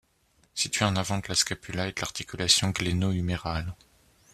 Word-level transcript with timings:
Situé 0.55 0.83
en 0.83 0.95
avant 0.95 1.19
de 1.19 1.25
la 1.27 1.35
scapula 1.35 1.87
et 1.87 1.91
de 1.91 1.99
l'articulation 2.01 2.71
gléno-humérale. 2.71 3.75